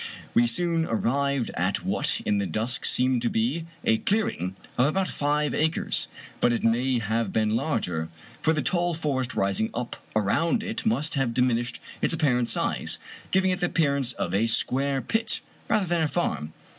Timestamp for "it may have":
6.51-7.31